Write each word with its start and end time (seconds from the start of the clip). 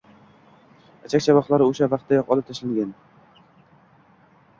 Ichak-chavoqlari... 1.09 1.67
o‘sha 1.73 1.87
vaqtdayoq 1.91 2.31
olib 2.37 2.47
tashlangan. 2.47 2.95